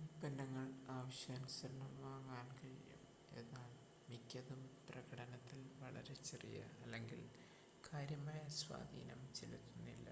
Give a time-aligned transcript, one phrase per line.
[0.00, 0.66] ഉൽപ്പന്നങ്ങൾ
[0.88, 3.00] ആവശ്യാനുസരണം വാങ്ങാൻ കഴിയും
[3.32, 3.72] എന്നാൽ
[4.08, 7.22] മിക്കതും പ്രകടനത്തിൽ വളരെ ചെറിയ അല്ലെങ്കിൽ
[7.84, 10.08] കാര്യമായ സ്വാധീനം ചെലുത്തുന്നില്ല